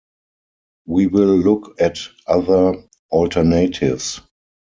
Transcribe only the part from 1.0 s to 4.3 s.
will look at other alternatives.